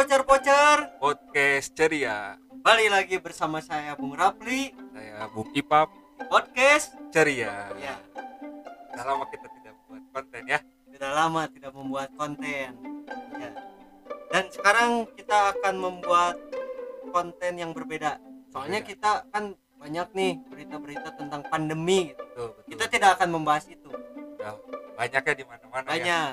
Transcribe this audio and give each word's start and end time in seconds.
pocer-pocer 0.00 0.96
podcast 0.96 1.76
ceria. 1.76 2.40
Balik 2.64 2.88
lagi 2.88 3.16
bersama 3.20 3.60
saya 3.60 3.92
Bung 4.00 4.16
Rapli 4.16 4.72
Saya 4.96 5.28
Bung 5.28 5.52
Ipap 5.52 5.92
Podcast 6.24 6.96
ceria. 7.12 7.68
Ya, 7.76 8.00
Udah 8.96 9.04
lama 9.04 9.28
kita 9.28 9.44
tidak 9.60 9.76
buat 9.84 10.00
konten 10.08 10.42
ya. 10.48 10.56
sudah 10.88 11.10
lama 11.12 11.44
tidak 11.52 11.76
membuat 11.76 12.08
konten 12.16 12.80
ya. 13.36 13.50
Dan 14.32 14.44
sekarang 14.48 15.04
kita 15.20 15.52
akan 15.52 15.74
membuat 15.76 16.40
konten 17.12 17.60
yang 17.60 17.76
berbeda 17.76 18.16
Soalnya 18.56 18.80
Berbeda. 18.80 18.96
kita 18.96 19.28
kan 19.28 19.52
banyak 19.76 20.08
nih 20.16 20.32
berita-berita 20.48 21.08
tentang 21.20 21.44
pandemi 21.44 22.16
gitu. 22.16 22.24
Betul, 22.24 22.48
betul. 22.56 22.68
Kita 22.72 22.84
tidak 22.88 23.10
akan 23.20 23.28
membahas 23.36 23.68
itu 23.68 23.92
banyak 24.96 25.22
ya 25.28 25.34
di 25.36 25.44
mana-mana 25.44 25.84
ya. 25.84 25.92
Banyak 25.92 26.32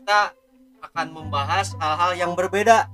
Kita 0.00 0.47
akan 0.80 1.06
membahas 1.10 1.74
hal-hal 1.76 2.12
yang 2.14 2.32
berbeda 2.32 2.86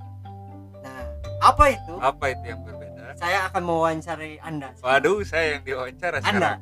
Nah, 0.81 1.01
apa 1.41 1.63
itu? 1.71 1.93
Apa 1.97 2.25
itu 2.29 2.45
yang 2.45 2.61
berbeda? 2.61 3.13
Saya 3.15 3.47
akan 3.47 3.61
mewawancari 3.63 4.37
Anda 4.39 4.73
Waduh, 4.79 5.23
saya 5.23 5.57
yang 5.57 5.63
diwawancara 5.63 6.19
Anda 6.19 6.25
sekarang. 6.25 6.59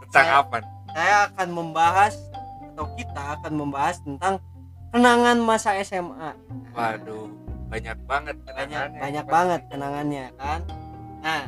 Tentang 0.00 0.26
Saya- 0.26 0.40
apa? 0.40 0.56
saya 0.90 1.16
akan 1.28 1.48
membahas 1.50 2.14
atau 2.66 2.86
kita 2.94 3.22
akan 3.38 3.52
membahas 3.54 3.96
tentang 4.00 4.34
kenangan 4.90 5.38
masa 5.38 5.78
SMA. 5.78 6.34
Waduh, 6.72 7.30
banyak 7.68 7.94
banget 8.04 8.36
banyak 8.40 8.66
kenangannya. 8.66 8.98
banyak 8.98 9.24
Pasti. 9.24 9.34
banget 9.34 9.60
kenangannya 9.68 10.24
kan. 10.34 10.60
Nah, 11.20 11.42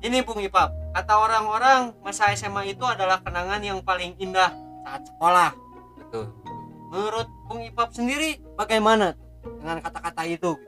ini 0.00 0.18
Bung 0.22 0.40
Ipap, 0.40 0.72
kata 0.92 1.12
orang-orang 1.12 1.92
masa 2.00 2.32
SMA 2.32 2.62
itu 2.66 2.80
adalah 2.82 3.20
kenangan 3.20 3.60
yang 3.60 3.80
paling 3.80 4.16
indah 4.16 4.48
saat 4.80 5.02
sekolah. 5.04 5.52
Betul. 5.98 6.32
Menurut 6.90 7.28
Bung 7.46 7.62
Ipap 7.62 7.94
sendiri 7.94 8.42
bagaimana 8.54 9.14
dengan 9.42 9.78
kata-kata 9.78 10.26
itu? 10.26 10.58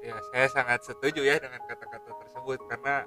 Ya, 0.00 0.16
saya 0.32 0.46
sangat 0.48 0.84
setuju 0.84 1.20
ya 1.20 1.36
dengan 1.36 1.60
kata-kata 1.64 2.12
tersebut 2.20 2.60
karena 2.68 3.04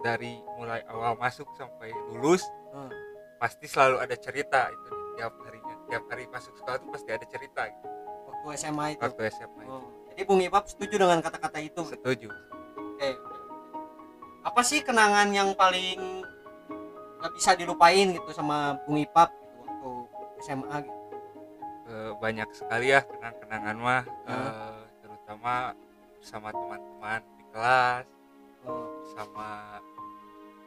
dari 0.00 0.36
mulai 0.54 0.84
awal 0.86 1.16
masuk 1.16 1.48
sampai 1.56 1.88
lulus 2.12 2.44
Hmm. 2.68 2.92
pasti 3.36 3.64
selalu 3.64 3.96
ada 3.98 4.12
cerita 4.14 4.68
itu 4.68 4.88
tiap 5.16 5.32
harinya. 5.40 5.74
Tiap 5.88 6.04
hari 6.08 6.28
masuk 6.28 6.52
sekolah 6.54 6.76
itu 6.76 6.88
pasti 6.90 7.08
ada 7.08 7.24
cerita 7.24 7.62
gitu, 7.64 7.88
Waktu 8.28 8.46
SMA 8.54 8.86
itu. 8.92 9.00
waktu 9.00 9.22
SMA 9.30 9.60
itu. 9.62 9.72
Oh, 9.72 9.84
jadi 10.08 10.22
Bung 10.24 10.40
Ipap 10.40 10.64
setuju 10.66 10.94
dengan 10.98 11.20
kata-kata 11.20 11.58
itu. 11.58 11.80
Setuju. 11.84 12.28
Oke. 12.92 13.10
Apa 14.42 14.60
sih 14.60 14.80
kenangan 14.80 15.32
yang 15.32 15.52
paling 15.52 16.20
nggak 17.16 17.32
bisa 17.32 17.56
dilupain 17.56 18.12
gitu 18.12 18.28
sama 18.30 18.76
Bung 18.84 19.00
Ipap 19.00 19.32
gitu 19.32 19.64
waktu 19.64 19.90
SMA 20.42 20.76
gitu? 20.84 20.96
Banyak 22.16 22.48
sekali 22.50 22.90
ya 22.90 23.00
kenang-kenangan 23.02 23.76
mah 23.76 24.02
Hmm. 24.24 24.34
eh, 24.48 24.80
terutama 24.98 25.54
sama 26.18 26.48
teman-teman 26.50 27.20
di 27.36 27.44
kelas 27.50 28.04
Oh, 28.62 28.90
sama 29.12 29.78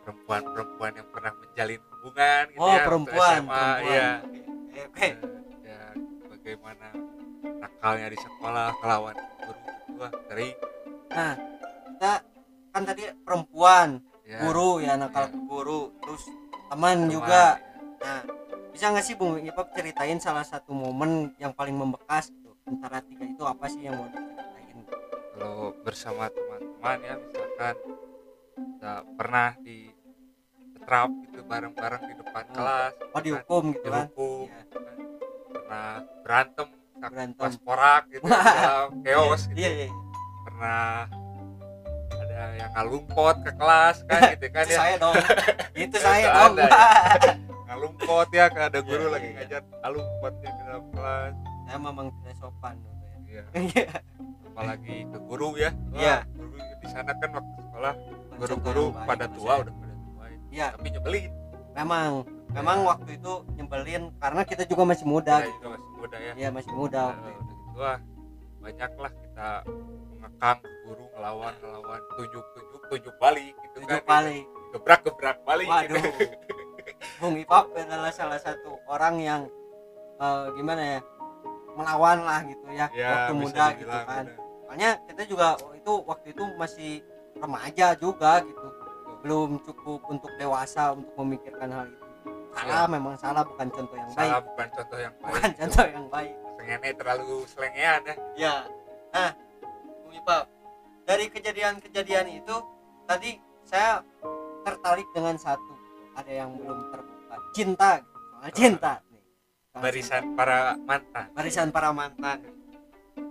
perempuan-perempuan 0.02 0.94
yang 0.96 1.10
pernah 1.10 1.34
menjalin 1.36 1.82
hubungan 1.92 2.44
gitu 2.48 2.60
oh 2.60 2.72
ya 2.72 2.82
perempuan, 2.82 3.36
SMA 3.36 3.52
perempuan. 3.52 3.92
ya 3.92 4.10
ya 5.62 5.82
bagaimana 6.26 6.88
nakalnya 7.60 8.08
di 8.08 8.18
sekolah 8.18 8.68
kelawan 8.80 9.16
guru 9.38 9.60
gitu 9.60 9.92
wah 9.98 10.12
sering 10.28 10.56
Nah, 11.10 11.34
kita 11.90 12.14
kan 12.70 12.82
tadi 12.86 13.04
perempuan, 13.20 13.88
ya, 14.24 14.40
guru 14.40 14.78
ya 14.78 14.94
nakal 14.94 15.26
ke 15.26 15.40
guru, 15.42 15.90
terus 16.00 16.22
teman 16.70 16.96
teman, 17.02 17.10
juga. 17.10 17.58
ya. 17.58 17.66
Nah, 18.00 18.22
bisa 18.70 18.86
nggak 18.88 19.04
sih 19.04 19.14
Bung 19.14 19.38
Ipap 19.40 19.72
ceritain 19.72 20.18
salah 20.18 20.44
satu 20.44 20.72
momen 20.72 21.12
yang 21.36 21.52
paling 21.52 21.74
membekas 21.74 22.30
gitu 22.30 22.54
antara 22.64 23.02
tiga 23.02 23.26
itu 23.26 23.44
apa 23.44 23.66
sih 23.66 23.82
yang 23.82 23.96
mau 23.96 24.08
diceritain? 24.08 24.78
kalau 25.32 25.56
bersama 25.80 26.30
teman-teman 26.30 26.98
ya 27.02 27.16
misalkan 27.18 27.76
kita 28.56 28.94
pernah 29.16 29.50
di 29.60 29.78
trap 30.80 31.10
gitu 31.24 31.40
bareng-bareng 31.44 32.02
di 32.04 32.14
depan 32.16 32.44
Hmm. 32.44 32.56
kelas 32.56 32.92
Oh 33.00 33.10
kan, 33.12 33.22
dihukum 33.22 33.64
gitu 33.72 33.88
kan? 33.88 34.06
dihukum 34.08 34.46
Iya. 34.46 34.58
gitu 34.60 34.78
kan. 34.80 34.96
pernah 35.50 35.92
berantem 36.22 36.68
Berantem. 37.00 37.42
pas 37.42 37.56
porak 37.58 38.04
gitu 38.10 38.26
dalam 38.60 38.90
chaos 39.02 39.42
gitu 39.46 39.60
Iya, 39.60 39.70
iya. 39.72 39.88
pernah 40.42 40.88
ada 42.12 42.40
yang 42.56 42.72
ngalumpot 42.74 43.36
ke 43.40 43.52
kelas 43.54 43.98
kan 44.04 44.22
gitu 44.34 44.48
kan 44.50 44.64
Itu 44.64 44.72
ya 44.72 44.80
saya 44.80 44.96
dong. 44.98 45.16
itu 45.84 45.98
saya 45.98 46.26
dong. 46.28 46.52
Anda 46.54 46.68
ngalumpot 47.80 48.28
ya 48.30 48.46
ke 48.46 48.60
ada 48.62 48.80
guru 48.84 49.00
Iya, 49.02 49.10
lagi 49.10 49.24
iya, 49.24 49.32
iya. 49.32 49.40
ngajar 49.40 49.62
ngalumpotnya 49.80 50.50
ke 50.50 50.62
dalam 50.62 50.84
kelas 50.92 51.34
saya 51.64 51.78
memang 51.80 52.08
tidak 52.12 52.36
sopan 52.36 52.76
dulu 52.76 53.06
ya. 53.30 53.44
Apalagi 54.50 54.96
ke 55.08 55.18
guru 55.24 55.50
ya 55.56 55.72
Iya. 55.96 56.16
guru 56.28 56.52
di 56.60 56.88
sana 56.88 57.12
kan 57.16 57.30
waktu 57.32 57.54
sekolah 57.62 57.94
guru-guru 58.36 58.86
baik 58.92 59.08
pada 59.08 59.26
tua 59.30 59.54
udah 59.58 59.74
pada 59.74 59.96
tua 59.96 60.24
ya. 60.26 60.38
Iya, 60.50 60.66
tapi 60.76 60.88
nyebelin 60.92 61.32
memang 61.72 62.12
memang 62.50 62.78
Ya. 62.78 62.88
waktu 62.90 63.10
itu 63.16 63.34
nyebelin 63.54 64.04
karena 64.18 64.42
kita 64.44 64.64
juga 64.66 64.84
masih 64.86 65.06
muda 65.06 65.36
kita 65.40 65.48
gitu. 65.48 65.56
juga 65.56 65.70
masih 65.72 65.90
muda 65.96 66.18
ya 66.20 66.34
Iya, 66.36 66.50
masih 66.52 66.72
muda 66.74 67.00
Nah, 67.00 67.08
waktu 67.08 67.24
udah 67.24 67.32
itu. 67.32 67.54
gitu 67.56 68.18
banyak 68.60 68.92
lah 69.00 69.12
kita 69.16 69.50
mengekang 70.12 70.60
guru 70.84 71.04
ngelawan 71.10 71.54
ngelawan 71.56 72.02
tujuk 72.12 72.46
tujuk 72.52 72.82
tujuk 72.92 73.16
balik 73.18 73.56
gitu 73.56 73.78
Tujuh 73.80 73.88
kan 73.88 74.04
kali. 74.04 74.44
gebrak 74.70 75.00
gebrak 75.08 75.38
balik 75.48 75.64
Waduh. 75.66 75.96
gitu. 75.96 76.28
Bung 77.20 77.36
Ipap 77.36 77.76
adalah 77.76 78.12
salah 78.16 78.40
satu 78.40 78.80
orang 78.88 79.20
yang 79.20 79.42
eh, 80.20 80.48
gimana 80.56 80.84
ya? 80.98 81.02
melawan 81.80 82.28
lah 82.28 82.44
gitu 82.44 82.66
ya, 82.76 82.92
ya 82.92 83.08
waktu 83.08 83.34
muda 83.40 83.66
gitu 83.80 83.88
kan. 83.88 84.26
bener. 84.28 84.36
Soalnya 84.68 84.90
kita 85.08 85.24
juga 85.32 85.48
itu 85.72 85.94
waktu 86.04 86.28
itu 86.36 86.44
masih 86.60 86.92
remaja 87.40 87.88
juga 87.96 88.44
gitu. 88.44 88.68
Belum 89.24 89.60
cukup 89.64 90.04
untuk 90.12 90.32
dewasa 90.36 90.92
untuk 90.92 91.16
memikirkan 91.24 91.72
hal 91.72 91.86
itu. 91.88 92.06
Salah 92.52 92.86
memang 92.92 93.16
salah 93.16 93.44
bukan 93.48 93.68
contoh 93.72 93.96
yang 93.96 94.12
baik. 94.12 94.28
Salah 94.28 94.42
bukan 94.44 94.68
contoh 94.76 95.00
yang 95.00 95.16
baik 95.16 95.32
Bukan 95.32 95.52
contoh 95.56 95.86
yang 95.88 96.06
baik. 96.12 96.36
Sengennya 96.60 96.94
terlalu 97.00 97.32
selengean 97.48 98.02
ya 98.04 98.16
Ya. 98.36 98.56
Nah, 99.10 99.32
Bung 100.04 100.14
Ipap, 100.20 100.46
dari 101.08 101.26
kejadian-kejadian 101.32 102.28
itu 102.44 102.56
tadi 103.08 103.40
saya 103.66 104.04
tertarik 104.68 105.08
dengan 105.16 105.40
satu. 105.40 105.69
Ada 106.20 106.32
yang 106.36 106.52
belum 106.54 106.80
terbuka. 106.92 107.36
Cinta, 107.52 107.92
soal 108.04 108.52
cinta 108.52 108.94
nih. 109.08 109.24
Soal 109.72 109.82
barisan 109.82 110.24
para 110.36 110.60
mantan 110.78 111.26
barisan 111.32 111.68
para 111.70 111.90
mantan. 111.90 112.40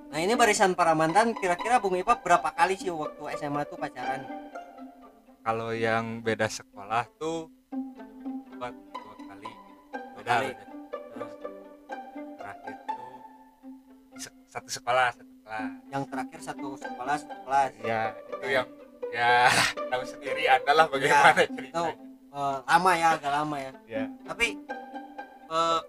Nah, 0.09 0.19
ini 0.19 0.33
barisan 0.33 0.73
para 0.73 0.97
mantan 0.97 1.37
kira-kira 1.37 1.77
Bung 1.77 1.93
Ipap 1.95 2.25
berapa 2.25 2.49
kali 2.51 2.75
sih 2.75 2.89
waktu 2.89 3.21
SMA 3.37 3.63
tuh 3.65 3.77
pacaran? 3.77 4.25
kalau 5.39 5.73
yang 5.73 6.21
beda 6.21 6.45
sekolah 6.45 7.09
tuh 7.17 7.49
buat 8.55 8.69
dua 8.93 9.15
kali 9.19 9.49
beda 10.15 10.29
kali. 10.31 10.49
beda. 10.53 10.65
Terus 11.09 11.33
terakhir 12.37 12.75
tuh 12.85 13.09
satu 14.47 14.69
sekolah 14.71 15.09
satu 15.11 15.25
kelas 15.41 15.71
Yang 15.89 16.03
terakhir 16.09 16.41
satu 16.43 16.67
sekolah, 16.77 17.15
satu 17.17 17.37
kelas. 17.45 17.71
ya 17.81 18.01
itu 18.13 18.47
yang 18.51 18.69
ya 19.09 19.49
tahu 19.91 20.03
sendiri 20.05 20.45
adalah 20.47 20.85
bagaimana 20.87 21.41
Itu 21.41 21.53
ceritanya 21.57 21.95
eh, 22.33 22.59
lama 22.65 22.91
ya, 22.95 23.09
agak 23.17 23.33
lama 23.33 23.57
ya. 23.57 23.73
ya. 23.89 24.05
Tapi 24.29 24.47
eh, 25.49 25.81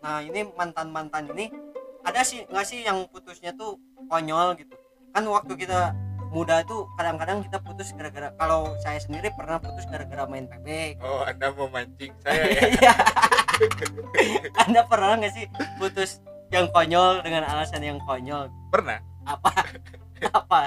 nah 0.00 0.18
ini 0.24 0.40
mantan 0.56 0.88
mantan 0.88 1.28
ini 1.36 1.52
ada 2.00 2.24
sih 2.24 2.48
nggak 2.48 2.66
sih 2.66 2.80
yang 2.84 3.04
putusnya 3.12 3.52
tuh 3.54 3.76
konyol 4.08 4.56
gitu? 4.56 4.74
Kan 5.10 5.26
waktu 5.26 5.52
kita 5.58 5.92
muda 6.30 6.62
tuh 6.62 6.86
kadang-kadang 6.94 7.42
kita 7.42 7.58
putus 7.58 7.90
gara-gara 7.98 8.30
kalau 8.38 8.78
saya 8.86 9.02
sendiri 9.02 9.34
pernah 9.34 9.58
putus 9.58 9.82
gara-gara 9.90 10.30
main 10.30 10.46
PB 10.46 11.02
oh 11.02 11.26
anda 11.26 11.50
mau 11.50 11.66
mancing 11.66 12.14
saya 12.22 12.46
ya? 12.46 12.62
Iya. 13.60 14.46
anda 14.56 14.80
pernah 14.86 15.20
nggak 15.20 15.34
sih 15.36 15.44
putus 15.76 16.22
yang 16.50 16.66
konyol 16.74 17.22
dengan 17.22 17.46
alasan 17.46 17.82
yang 17.82 17.98
konyol? 18.02 18.50
Pernah. 18.74 18.98
Apa? 19.22 19.50
Apa? 20.38 20.60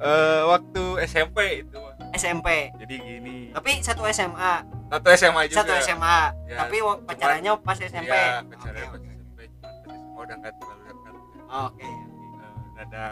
Eh 0.00 0.40
waktu 0.48 0.82
SMP 1.04 1.62
itu. 1.62 1.80
SMP 2.12 2.68
jadi 2.76 2.94
gini. 3.00 3.36
Tapi 3.52 3.80
satu 3.80 4.04
SMA 4.12 4.54
satu 4.92 5.08
SMA 5.16 5.40
juga. 5.48 5.56
Satu 5.64 5.72
SMA 5.80 6.18
Ya, 6.44 6.56
tapi 6.60 6.76
pacarannya 7.08 7.52
pas 7.64 7.78
SMP 7.80 8.12
ya 8.12 8.44
Oke, 8.44 8.52
pacarnya 8.52 8.84
pas. 8.92 9.00
SMP 9.00 9.38
cuma 9.48 9.70
pas 9.72 9.94
SMA 9.96 10.20
udah 10.20 10.36
nggak 10.36 10.52
terlalu 10.60 10.82
dekat 10.84 11.14
oke. 11.48 11.82
Eh, 11.88 12.82
ada 12.84 13.04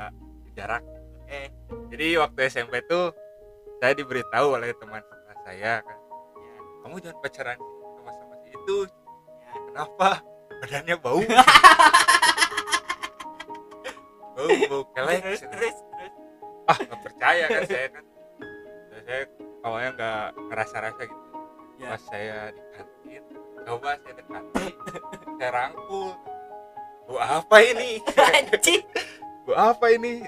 jarak. 0.52 0.82
Oke. 1.24 1.40
Jadi 1.96 2.06
waktu 2.20 2.40
SMP 2.46 2.74
tuh 2.84 3.04
saya 3.80 3.92
diberitahu 3.96 4.46
oleh 4.52 4.70
teman 4.76 5.00
sekelas 5.00 5.38
saya 5.44 5.72
kan. 5.80 5.98
Ya. 6.36 6.56
kamu 6.84 6.94
jangan 7.00 7.18
pacaran 7.20 7.58
sama 7.96 8.10
sama 8.12 8.34
si 8.44 8.48
itu. 8.52 8.76
Ya. 9.40 9.52
kenapa? 9.72 10.10
Badannya 10.60 10.96
bau. 11.00 11.20
Bau 14.30 14.48
bau 14.72 14.82
kelek. 14.96 15.20
Terus 15.20 15.42
terus 15.44 15.76
terus. 15.76 16.12
Ah 16.64 16.76
nggak 16.78 17.00
percaya 17.04 17.44
kan 17.44 17.62
saya 17.66 17.88
kan 17.92 18.04
saya 19.04 19.22
awalnya 19.64 19.90
nggak 19.96 20.24
ngerasa-rasa 20.50 21.02
gitu. 21.08 21.26
Ya. 21.80 21.96
pas 21.96 22.02
saya 22.12 22.52
di 22.52 22.62
kantin 22.76 23.24
coba 23.64 23.96
saya 24.04 24.14
dekati 24.16 24.66
saya 25.40 25.50
rangkul. 25.52 26.12
Bu 27.08 27.14
apa 27.18 27.56
ini? 27.64 27.98
Bau 29.48 29.56
apa 29.56 29.86
ini? 29.90 30.22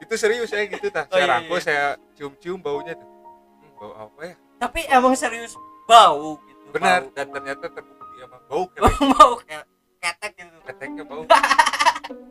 Itu 0.00 0.14
serius 0.16 0.50
saya 0.50 0.66
gitu 0.66 0.88
tah. 0.88 1.06
Oh, 1.06 1.14
saya 1.14 1.28
iya, 1.28 1.32
rangkul 1.36 1.58
iya. 1.60 1.64
saya 1.64 1.84
cium-cium 2.16 2.58
baunya 2.58 2.96
tuh. 2.96 3.06
Hmm, 3.06 3.70
bau 3.76 3.92
apa 3.94 4.20
ya? 4.24 4.34
Tapi 4.58 4.80
emang 4.88 5.14
serius 5.14 5.54
bau 5.84 6.40
gitu 6.48 6.64
benar. 6.72 7.04
bau. 7.04 7.12
dan 7.14 7.26
ternyata 7.30 7.66
terbukti 7.68 8.16
emang 8.24 8.42
bau 8.48 8.64
bau 8.80 8.88
ketek. 8.90 9.08
bau 9.14 9.32
kayak 9.44 9.64
ketek 10.00 10.32
gitu 10.40 10.58
keteknya 10.64 11.04
bau. 11.04 11.22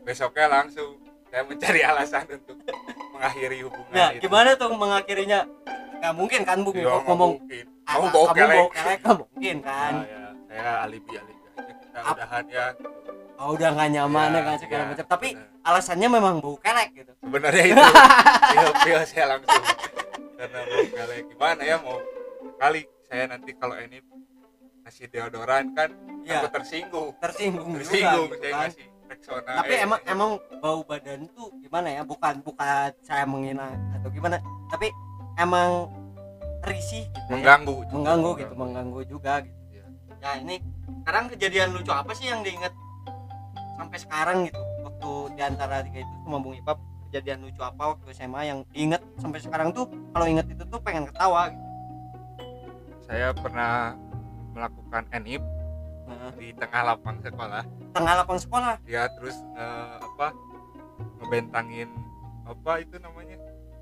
Besoknya 0.03 0.45
langsung 0.49 0.97
saya 1.29 1.43
mencari 1.45 1.81
alasan 1.85 2.25
untuk 2.33 2.57
mengakhiri 3.19 3.57
hubungan 3.61 3.91
nah 3.91 4.09
itu. 4.09 4.21
gimana 4.23 4.49
tuh 4.55 4.69
mengakhirinya? 4.71 5.39
Nggak 5.99 6.13
mungkin 6.15 6.41
kan 6.41 6.57
Ya, 6.57 6.71
nggak 6.79 7.01
ngomong 7.03 7.31
mungkin. 7.35 7.65
kamu 7.83 8.05
bau 8.07 8.25
kamu 8.25 8.37
kelek 8.37 8.55
bau 8.55 8.69
kelek 8.71 8.97
nggak 8.97 9.17
mungkin 9.19 9.55
kan. 9.59 9.93
Nah, 9.93 10.05
ya, 10.07 10.21
saya 10.47 10.71
alibi 10.81 11.11
alibi. 11.13 11.43
Aja 11.49 11.73
kita 11.75 11.99
Ap- 11.99 12.15
udahan 12.15 12.45
ya. 12.47 12.65
Oh 13.35 13.49
udah 13.51 13.69
nggak 13.69 13.89
nyaman 13.93 14.29
ya, 14.29 14.33
Ya, 14.33 14.41
kan 14.41 14.55
segala 14.57 14.81
ya, 14.81 14.87
macam. 14.89 15.05
Tapi 15.09 15.27
benar. 15.29 15.47
alasannya 15.65 16.07
memang 16.09 16.35
bau 16.39 16.55
kelek 16.57 16.89
gitu. 16.93 17.11
Sebenarnya 17.19 17.63
itu 17.65 17.75
feel 18.83 19.01
saya 19.05 19.25
langsung. 19.29 19.63
Karena 20.33 20.59
mau 20.63 20.83
kali 20.89 21.15
gimana 21.27 21.61
ya 21.61 21.75
mau 21.77 21.97
kali 22.55 22.81
saya 23.05 23.23
nanti 23.27 23.51
kalau 23.53 23.75
ini 23.75 23.99
ngasih 24.81 25.05
deodoran 25.07 25.75
kan 25.75 25.89
Iya. 26.21 26.39
aku 26.41 26.47
tersinggung. 26.53 27.09
Tersinggung, 27.17 27.69
tersinggung 27.75 28.27
juga 28.27 28.27
gitu 28.29 28.39
saya 28.39 28.51
kan. 28.53 28.61
ngasih 28.61 28.85
Rexona 29.19 29.51
tapi 29.59 29.73
eh, 29.75 29.83
emang 29.83 29.99
emang 30.07 30.29
bau 30.63 30.81
badan 30.87 31.27
tuh 31.35 31.51
gimana 31.59 31.91
ya 31.91 32.01
bukan 32.07 32.39
bukan 32.39 32.89
saya 33.03 33.27
menghina 33.27 33.75
atau 33.99 34.09
gimana 34.09 34.39
tapi 34.71 34.87
emang 35.35 35.91
risih 36.63 37.03
gitu 37.03 37.19
ya. 37.27 37.35
mengganggu 37.35 37.75
juga. 37.83 37.93
mengganggu 37.95 38.29
gitu 38.39 38.53
mengganggu 38.55 39.01
juga 39.05 39.33
gitu 39.43 39.57
Iya. 39.69 39.83
ya 40.23 40.31
ini 40.39 40.55
sekarang 41.03 41.25
kejadian 41.31 41.67
lucu 41.75 41.91
apa 41.91 42.11
sih 42.15 42.31
yang 42.31 42.41
diinget 42.43 42.71
sampai 43.75 43.97
sekarang 43.99 44.37
gitu 44.47 44.59
waktu 44.83 45.11
di 45.35 45.41
antara 45.43 45.75
tiga 45.83 45.99
itu 46.03 46.15
sama 46.23 46.37
Bung 46.39 46.55
Ipap 46.55 46.77
kejadian 47.09 47.39
lucu 47.43 47.61
apa 47.63 47.83
waktu 47.95 48.05
SMA 48.11 48.41
yang 48.47 48.59
diinget 48.71 49.01
sampai 49.19 49.39
sekarang 49.39 49.69
tuh 49.71 49.87
kalau 50.15 50.25
inget 50.27 50.47
itu 50.47 50.63
tuh 50.63 50.79
pengen 50.79 51.07
ketawa 51.07 51.51
gitu. 51.51 51.63
saya 53.03 53.31
pernah 53.33 53.95
melakukan 54.51 55.03
enip 55.11 55.41
Di 56.35 56.49
tengah 56.53 56.81
lapang 56.85 57.17
sekolah. 57.19 57.63
Tengah 57.91 58.13
lapang 58.15 58.37
sekolah? 58.37 58.73
Dia 58.83 59.05
terus 59.11 59.35
eh, 59.53 59.95
apa 59.99 60.27
ngebentangin 61.17 61.89
apa 62.43 62.81
itu 62.81 62.95
namanya 62.97 63.37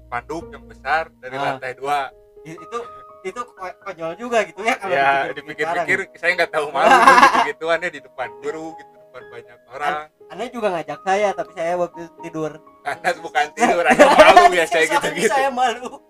panduk 0.07 0.49
yang 0.49 0.63
besar 0.63 1.07
dari 1.17 1.35
Ah. 1.35 1.43
lantai 1.51 1.73
dua. 1.73 2.11
Itu 2.43 2.77
itu 3.23 3.41
ko- 3.43 3.77
konyol 3.81 4.13
juga 4.15 4.39
gitu 4.41 4.61
ya 4.61 4.75
kalau 4.77 4.93
ya 4.93 5.09
dipikir-pikir 5.29 5.67
dipikir-pikir 5.83 6.15
saya 6.15 6.31
nggak 6.33 6.51
tahu 6.53 6.67
malu 6.69 6.87
gitu 7.25 7.39
gituan 7.49 7.79
ya 7.81 7.89
di 7.89 7.99
depan 7.99 8.29
guru 8.39 8.71
gitu 8.73 8.91
depan 8.97 9.23
banyak 9.27 9.57
orang. 9.69 9.95
Anda 10.27 10.45
juga 10.47 10.67
ngajak 10.69 10.99
saya 11.01 11.27
tapi 11.33 11.51
saya 11.53 11.73
waktu 11.75 12.01
tidur. 12.21 12.51
Karena 12.81 13.09
bukan 13.17 13.45
tidur 13.51 13.83
ada 13.83 14.03
malu 14.05 14.43
ya 14.53 14.65
saya 14.65 14.85
Sorry, 14.85 14.93
gitu-gitu. 14.93 15.29
saya 15.29 15.49
malu. 15.49 15.89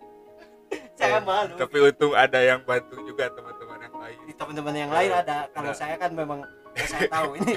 Saya 0.97 1.21
malu. 1.21 1.53
tapi 1.55 1.77
untung 1.79 2.11
ada 2.11 2.41
yang 2.41 2.59
bantu 2.59 2.97
juga 3.05 3.29
teman-teman 3.29 3.66
di 4.25 4.33
teman-teman 4.33 4.75
yang 4.75 4.91
lain 4.91 5.11
ada. 5.11 5.47
Kalau 5.51 5.71
Ada. 5.71 5.79
saya 5.79 5.95
kan 5.97 6.11
memang 6.13 6.39
ya 6.73 6.85
saya 6.85 7.07
tahu 7.09 7.35
ini. 7.41 7.55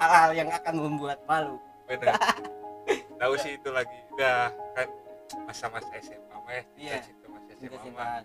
Hal-hal 0.00 0.30
yang 0.34 0.48
akan 0.50 0.74
membuat 0.74 1.18
malu. 1.24 1.56
Benar. 1.86 2.16
Tahu 3.18 3.32
sih 3.38 3.54
itu 3.54 3.68
lagi. 3.70 3.98
Udah 4.12 4.50
kan 4.74 4.88
masa-masa 5.46 5.88
SMA 6.02 6.18
mah 6.34 6.52
ya 6.52 6.64
Iya. 6.74 6.94
cinta 7.00 7.26
masa 7.30 7.50
SMA 7.54 7.78
mah. 7.94 8.22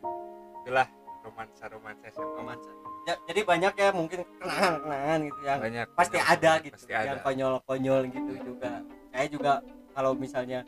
Itulah 0.64 0.88
romansa 1.22 1.64
romansa 1.70 2.06
SMA 2.10 2.34
romansa. 2.34 2.70
Ya, 3.08 3.16
jadi 3.24 3.42
banyak 3.48 3.74
ya 3.78 3.90
mungkin 3.96 4.20
kenangan-kenangan 4.36 5.20
gitu 5.24 5.40
yang 5.48 5.60
banyak 5.64 5.88
pasti 5.96 6.18
banyak, 6.20 6.34
ada 6.36 6.52
gitu. 6.60 6.76
Pasti 6.76 6.92
ada. 6.92 7.06
yang 7.08 7.20
konyol-konyol 7.24 8.02
gitu 8.12 8.34
juga. 8.44 8.72
Saya 9.16 9.28
juga 9.32 9.54
kalau 9.96 10.12
misalnya 10.12 10.60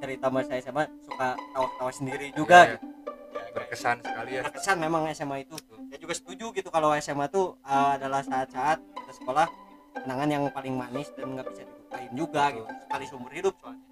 cerita 0.00 0.26
masa 0.32 0.56
SMA 0.56 0.84
suka 1.04 1.36
tawa-tawa 1.52 1.92
sendiri 1.92 2.32
juga 2.32 2.58
Iya, 2.64 2.72
gitu. 2.72 2.86
Ya, 3.34 3.50
berkesan 3.52 3.96
sekali 4.00 4.30
ya. 4.32 4.42
Berkesan 4.48 4.76
memang 4.80 5.02
SMA 5.12 5.36
itu 5.44 5.54
juga 6.04 6.14
setuju 6.20 6.52
gitu 6.52 6.68
kalau 6.68 6.92
SMA 7.00 7.32
tuh 7.32 7.56
uh, 7.64 7.96
adalah 7.96 8.20
saat-saat 8.20 8.76
kita 8.76 9.12
sekolah 9.24 9.48
kenangan 9.96 10.28
yang 10.28 10.44
paling 10.52 10.76
manis 10.76 11.08
dan 11.16 11.32
nggak 11.32 11.48
bisa 11.48 11.64
dilupain 11.64 12.12
juga 12.12 12.42
gitu. 12.52 12.68
Sekali 12.84 13.04
seumur 13.08 13.32
hidup 13.32 13.56
soalnya. 13.56 13.88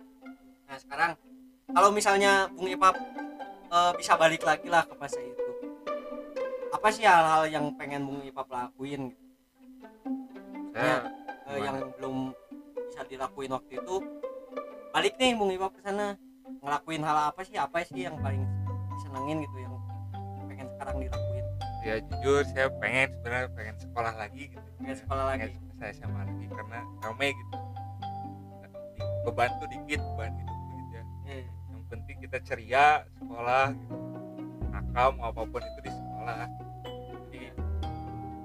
Nah 0.68 0.76
sekarang 0.76 1.10
kalau 1.72 1.88
misalnya 1.88 2.52
Bung 2.52 2.68
Ipap 2.68 3.00
uh, 3.72 3.96
bisa 3.96 4.12
balik 4.20 4.44
lagi 4.44 4.68
lah 4.68 4.84
ke 4.84 4.92
masa 5.00 5.24
itu 5.24 5.40
apa 6.72 6.88
sih 6.92 7.08
hal-hal 7.08 7.48
yang 7.48 7.72
pengen 7.80 8.04
Bung 8.04 8.20
Ipap 8.20 8.48
lakuin 8.52 9.16
gitu? 9.16 9.24
saya 10.76 11.08
Uh, 11.42 11.58
yang 11.58 11.84
belum 11.98 12.30
bisa 12.88 13.02
dilakuin 13.10 13.50
waktu 13.50 13.82
itu 13.82 13.96
balik 14.94 15.18
nih 15.18 15.34
Bung 15.34 15.50
Ipap 15.50 15.74
ke 15.74 15.82
sana 15.82 16.14
ngelakuin 16.62 17.02
hal 17.02 17.34
apa 17.34 17.42
sih 17.42 17.58
apa 17.58 17.82
sih 17.82 18.06
yang 18.06 18.14
paling 18.22 18.46
disenengin 18.94 19.42
gitu 19.42 19.56
yang 19.58 19.74
pengen 20.48 20.70
sekarang 20.78 20.96
dilakuin 21.02 21.41
ya 21.82 21.94
jujur 22.00 22.42
saya 22.46 22.70
pengen 22.72 23.10
sebenarnya 23.12 23.48
pengen 23.52 23.76
sekolah 23.76 24.14
lagi 24.14 24.42
gitu. 24.48 24.68
Pengen 24.78 24.96
sekolah 24.96 25.24
lagi. 25.26 25.50
Pengen 25.50 25.76
saya 25.76 25.90
SMA 25.92 26.20
lagi 26.22 26.46
karena 26.48 26.78
rame 27.00 27.28
gitu. 27.32 27.54
Di- 28.92 29.12
beban 29.22 29.50
tuh 29.56 29.68
dikit 29.68 30.00
beban 30.04 30.32
hidup 30.32 30.58
gitu 30.68 30.92
ya. 30.92 31.04
Eh, 31.28 31.44
yang 31.68 31.82
penting 31.88 32.16
kita 32.20 32.38
ceria 32.40 32.86
sekolah 33.16 33.66
gitu. 33.72 33.94
Nakal 34.68 35.06
mau 35.12 35.28
apa 35.28 35.42
pun 35.42 35.60
itu 35.60 35.80
di 35.80 35.90
sekolah. 35.90 36.46
Jadi 37.24 37.40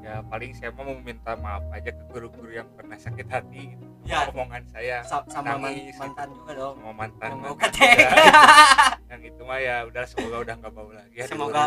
ya 0.01 0.23
paling 0.23 0.51
saya 0.51 0.71
mau 0.71 0.87
meminta 0.87 1.35
maaf 1.35 1.63
aja 1.69 1.89
ke 1.89 2.03
guru-guru 2.07 2.49
yang 2.51 2.67
pernah 2.73 2.95
sakit 2.95 3.27
hati 3.27 3.61
gitu. 3.71 3.85
Ya. 4.03 4.23
sama 4.23 4.31
omongan 4.33 4.63
saya. 4.71 4.97
sa- 5.03 5.27
sama 5.27 5.59
Nangis, 5.59 5.83
gitu. 5.85 5.99
mantan 5.99 6.27
juga 6.31 6.51
dong. 6.55 6.75
Sama 6.75 6.93
mantan 6.95 7.27
yang 7.27 7.41
mantan 7.43 7.71
yang 9.11 9.21
itu 9.21 9.41
mah 9.41 9.59
ya 9.59 9.75
udah 9.83 10.03
semoga 10.03 10.37
udah 10.41 10.55
nggak 10.57 10.71
bau 10.71 10.89
lagi 10.89 11.15
ya 11.15 11.25
Semoga. 11.27 11.63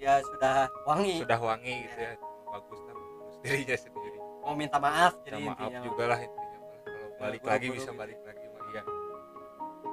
Ya 0.00 0.24
sudah 0.24 0.72
wangi. 0.88 1.20
Sudah 1.20 1.38
wangi 1.38 1.74
gitu 1.86 1.98
ya. 2.00 2.12
Bagus 2.50 2.80
lah 2.88 2.94
urus 2.96 3.36
dirinya 3.44 3.76
sendiri. 3.76 4.18
Mau 4.40 4.56
minta 4.56 4.80
maaf 4.80 5.20
ya 5.22 5.36
jadi 5.36 5.44
maaf 5.44 5.60
intinya 5.60 5.80
juga 5.84 6.04
lah 6.08 6.18
intinya. 6.18 6.58
Kalau 6.80 7.08
balik 7.20 7.42
lagi 7.44 7.66
gitu. 7.68 7.76
bisa 7.76 7.90
balik 7.92 8.18
lagi 8.24 8.44
iya 8.70 8.82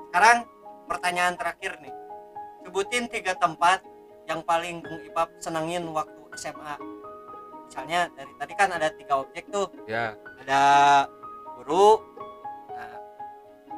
sekarang 0.07 0.49
pertanyaan 0.89 1.35
terakhir 1.37 1.77
nih. 1.83 1.93
Sebutin 2.65 3.05
tiga 3.05 3.37
tempat 3.37 3.85
yang 4.25 4.41
paling 4.41 4.81
Bung 4.81 4.97
Ipap 5.05 5.29
senengin 5.37 5.85
waktu 5.93 6.17
SMA 6.33 6.75
misalnya 7.67 8.07
dari 8.15 8.33
tadi 8.39 8.53
kan 8.57 8.69
ada 8.73 8.87
tiga 8.89 9.21
objek 9.21 9.45
tuh. 9.53 9.69
Ya. 9.85 10.17
Ada 10.41 10.61
guru 11.59 12.01
nah, 12.73 12.97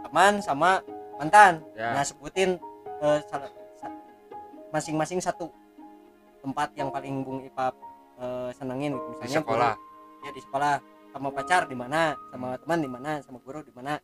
teman 0.08 0.34
sama 0.40 0.80
mantan. 1.20 1.66
Ya. 1.76 1.98
Nah 1.98 2.08
sebutin 2.08 2.56
eh, 3.04 3.20
masing-masing 4.72 5.20
satu 5.20 5.52
tempat 6.40 6.70
yang 6.76 6.90
paling 6.90 7.22
Bung 7.24 7.44
Ipap 7.46 7.76
eh, 8.20 8.50
senengin 8.56 8.96
gitu. 8.96 9.04
di 9.04 9.10
misalnya 9.16 9.42
sekolah. 9.44 9.74
guru, 9.76 10.24
ya 10.26 10.32
di 10.34 10.42
sekolah. 10.44 10.76
Sama 11.10 11.34
pacar 11.34 11.66
di 11.66 11.74
mana 11.74 12.14
sama 12.30 12.54
teman 12.62 12.80
di 12.86 12.90
mana 12.90 13.12
sama 13.26 13.42
guru 13.42 13.66
di 13.66 13.74
mana. 13.74 13.98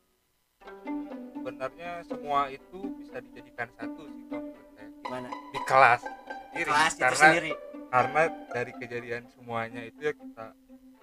Sebenarnya 1.38 2.02
semua 2.10 2.50
itu 2.50 2.80
bisa 2.98 3.22
dijadikan 3.22 3.70
satu 3.78 4.10
sih 4.10 4.26
kalau 4.26 4.50
menurut 4.50 4.70
saya. 4.74 4.90
Di 4.90 5.08
mana? 5.14 5.30
Di 5.30 5.60
kelas 5.70 6.02
sendiri. 6.02 6.70
Kelas 6.74 6.94
itu 6.96 7.04
karena 7.06 7.26
sendiri. 7.30 7.52
karena 7.94 8.22
dari 8.50 8.72
kejadian 8.82 9.24
semuanya 9.38 9.82
itu 9.86 10.00
ya 10.02 10.14
kita 10.18 10.46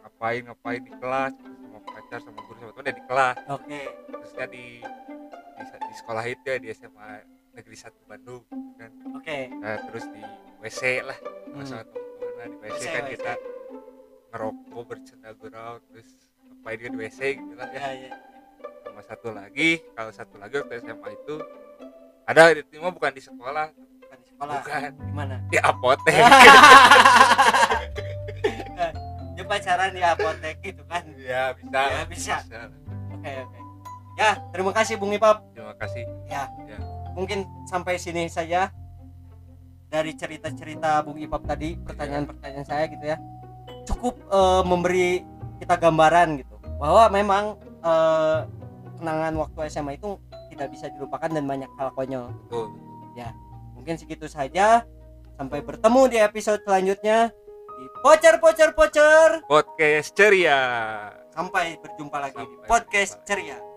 ngapain 0.03 0.43
ngapain 0.51 0.83
di 0.83 0.93
kelas 0.99 1.33
sama 1.39 1.79
pacar 1.87 2.19
sama 2.27 2.41
guru 2.43 2.57
sama 2.59 2.73
teman 2.75 2.91
ya 2.91 2.95
di 2.99 3.05
kelas. 3.07 3.37
Oke. 3.47 3.81
Terusnya 4.11 4.47
di 4.51 4.65
di, 5.63 5.65
di 5.79 5.95
sekolah 5.95 6.25
itu 6.27 6.45
ya 6.51 6.59
di 6.59 6.69
SMA 6.75 7.11
negeri 7.55 7.77
1 7.77 8.11
Bandung 8.11 8.43
kan. 8.83 8.91
Oke. 9.15 9.39
Nah, 9.55 9.77
terus 9.87 10.05
di 10.11 10.23
WC 10.59 10.83
lah 11.03 11.19
Hmm. 11.53 11.63
sama 11.63 11.85
teman-teman 11.85 12.49
di 12.49 12.57
WC, 12.59 12.73
WC, 12.73 12.85
kan 12.89 13.03
WC. 13.05 13.13
kita 13.15 13.33
ngerokok 14.33 14.83
bercanda 14.89 15.31
gurau 15.37 15.75
terus 15.87 16.09
ngapain 16.49 16.79
di 16.81 16.99
WC 16.99 17.21
gitu 17.39 17.55
lah 17.55 17.69
ya. 17.71 17.81
Ya 17.81 17.91
ya. 18.09 18.13
Sama 18.83 19.01
satu 19.05 19.29
lagi 19.31 19.69
kalau 19.93 20.11
satu 20.11 20.35
lagi 20.37 20.55
waktu 20.59 20.75
SMA 20.81 21.09
itu 21.13 21.35
ada 22.23 22.43
itu 22.51 22.77
mah 22.79 22.91
bukan 22.91 23.13
di 23.13 23.23
sekolah. 23.23 23.67
Bukan 23.75 24.17
di 24.19 24.27
sekolah. 24.27 24.55
Bukan. 24.61 24.91
Di 24.97 25.13
mana 25.15 25.37
di 25.47 25.59
apotek. 25.61 26.15
Dia 29.33 29.45
pacaran 29.49 29.91
di 29.97 30.03
apotek 30.05 30.57
gitu 30.61 30.83
kan? 30.85 31.03
Ya 31.17 31.57
bisa. 31.57 31.81
Ya, 31.81 32.03
bisa. 32.05 32.37
bisa. 32.45 32.69
oke 33.13 33.31
oke. 33.49 33.59
Ya 34.13 34.31
terima 34.53 34.73
kasih 34.77 35.01
Bung 35.01 35.13
Ipap 35.13 35.41
terima 35.53 35.73
kasih. 35.81 36.05
Ya. 36.29 36.49
Ya. 36.69 36.79
Mungkin 37.13 37.45
sampai 37.69 38.01
sini 38.01 38.29
saja 38.29 38.73
dari 39.93 40.17
cerita-cerita 40.17 41.05
Bung 41.05 41.21
Ipap 41.21 41.45
tadi 41.45 41.77
pertanyaan-pertanyaan 41.77 42.67
saya 42.67 42.85
gitu 42.89 43.05
ya. 43.05 43.17
Cukup 43.89 44.15
eh, 44.19 44.63
memberi 44.65 45.23
kita 45.61 45.77
gambaran 45.79 46.41
gitu 46.41 46.57
bahwa 46.81 47.07
memang 47.13 47.45
eh, 47.85 48.41
kenangan 48.99 49.35
waktu 49.37 49.59
SMA 49.69 50.01
itu 50.01 50.17
tidak 50.53 50.69
bisa 50.73 50.89
dilupakan 50.93 51.29
dan 51.29 51.45
banyak 51.45 51.69
hal 51.77 51.93
konyol. 51.97 52.33
Betul 52.49 52.83
mungkin 53.83 53.99
segitu 53.99 54.31
saja. 54.31 54.87
Sampai 55.35 55.59
bertemu 55.59 56.07
di 56.07 56.23
episode 56.23 56.63
selanjutnya 56.63 57.35
di 57.83 57.87
pocer 57.99 58.39
pocer 58.39 58.71
pocer 58.79 59.43
podcast 59.51 60.15
ceria. 60.15 60.61
Sampai 61.35 61.83
berjumpa 61.83 62.15
lagi 62.23 62.39
di 62.39 62.47
Sampai 62.47 62.69
podcast 62.71 63.19
berjumpa. 63.19 63.27
ceria 63.27 63.72